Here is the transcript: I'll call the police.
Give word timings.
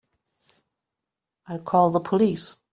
I'll 1.45 1.59
call 1.59 1.91
the 1.91 1.99
police. 1.99 2.55